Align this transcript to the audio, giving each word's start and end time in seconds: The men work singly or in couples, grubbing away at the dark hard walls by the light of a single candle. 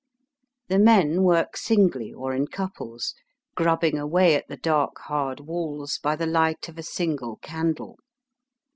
The 0.67 0.79
men 0.79 1.21
work 1.21 1.55
singly 1.55 2.11
or 2.11 2.33
in 2.33 2.47
couples, 2.47 3.13
grubbing 3.53 3.99
away 3.99 4.33
at 4.33 4.47
the 4.47 4.57
dark 4.57 4.97
hard 5.01 5.41
walls 5.41 5.99
by 6.01 6.15
the 6.15 6.25
light 6.25 6.67
of 6.67 6.79
a 6.79 6.81
single 6.81 7.35
candle. 7.35 7.99